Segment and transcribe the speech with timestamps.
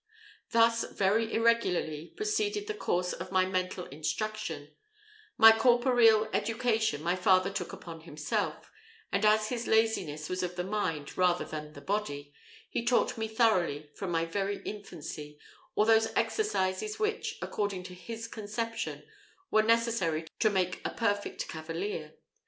[0.49, 4.73] Thus, very irregularly, proceeded the course of my mental instruction;
[5.37, 8.71] my corporeal education my father took upon himself,
[9.11, 12.33] and as his laziness was of the mind rather than the body,
[12.67, 15.39] he taught me thoroughly, from my very infancy,
[15.75, 19.03] all those exercises which, according to his conception,
[19.51, 22.15] were necessary to make a perfect cavalier.